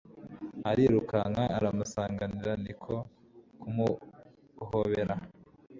arirukanka 0.69 1.43
aramusanganira, 1.57 2.51
ni 2.63 2.73
ko 2.83 2.95
kumuhobera 3.59 5.15